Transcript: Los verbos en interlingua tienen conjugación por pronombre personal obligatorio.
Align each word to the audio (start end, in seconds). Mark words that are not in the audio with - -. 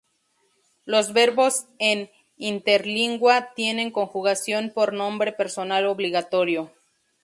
Los 0.83 1.13
verbos 1.13 1.67
en 1.77 2.09
interlingua 2.35 3.53
tienen 3.53 3.91
conjugación 3.91 4.71
por 4.73 4.89
pronombre 4.89 5.31
personal 5.31 5.85
obligatorio. 5.85 6.73